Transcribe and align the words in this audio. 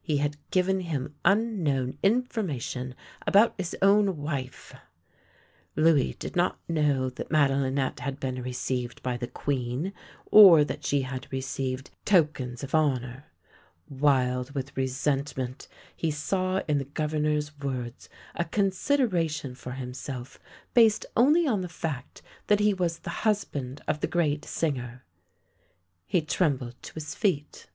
He 0.00 0.16
had 0.16 0.38
given 0.50 0.80
him 0.80 1.16
unknown 1.22 1.98
information 2.02 2.94
about 3.26 3.52
his 3.58 3.76
own 3.82 4.16
wife. 4.16 4.74
Louis 5.76 6.14
did 6.14 6.34
not 6.34 6.58
know 6.66 7.10
that 7.10 7.30
Madelinette 7.30 8.00
had 8.00 8.18
been 8.18 8.42
received 8.42 9.02
by 9.02 9.18
the 9.18 9.26
Queen, 9.26 9.92
or 10.30 10.64
that 10.64 10.82
she 10.86 11.02
had 11.02 11.30
received 11.30 11.90
"tokens 12.06 12.64
8 12.64 12.70
THE 12.70 12.76
LANE 12.78 12.88
THAT 12.88 12.90
HAD 12.90 12.94
NO 12.94 13.00
TURNING 13.08 13.16
of 13.16 13.16
honour." 13.20 13.24
Wild 13.90 14.50
with 14.52 14.76
resentment, 14.78 15.68
he 15.94 16.10
saw 16.10 16.62
in 16.66 16.78
the 16.78 16.86
Gov 16.86 17.10
ernor's 17.10 17.58
words 17.58 18.08
a 18.34 18.46
consideration 18.46 19.54
for 19.54 19.72
himself 19.72 20.40
based 20.72 21.04
only 21.14 21.46
on 21.46 21.60
the 21.60 21.68
fact 21.68 22.22
that 22.46 22.60
he 22.60 22.72
was 22.72 23.00
the 23.00 23.10
husband 23.26 23.82
of 23.86 24.00
the 24.00 24.06
great 24.06 24.46
singer. 24.46 25.04
He 26.06 26.22
trembled 26.22 26.80
to 26.82 26.94
his 26.94 27.14
feet. 27.14 27.66